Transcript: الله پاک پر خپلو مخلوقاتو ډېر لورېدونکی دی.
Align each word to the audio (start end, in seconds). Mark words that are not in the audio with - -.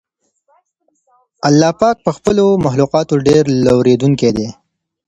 الله 1.47 1.71
پاک 1.79 1.97
پر 2.05 2.13
خپلو 2.17 2.45
مخلوقاتو 2.65 3.13
ډېر 3.27 3.43
لورېدونکی 3.65 4.31
دی. 4.37 4.47